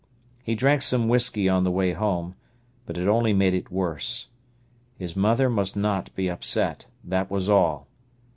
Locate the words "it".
2.97-3.07, 3.53-3.71